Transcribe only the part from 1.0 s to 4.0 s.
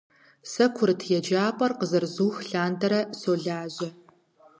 еджапӀэр къызэрызух лъандэрэ солажьэ.